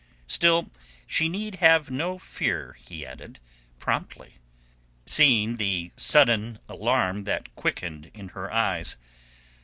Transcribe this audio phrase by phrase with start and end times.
[0.25, 0.71] Still
[1.05, 3.39] she need have no fear, he added
[3.77, 4.37] promptly,
[5.05, 8.97] seeing the sudden alarm that quickened in her eyes.